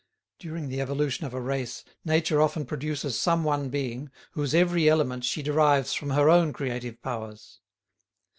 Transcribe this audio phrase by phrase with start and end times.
[0.39, 5.23] During the evolution of a race nature often produces some one being whose every element
[5.23, 7.59] she derives from her own creative powers.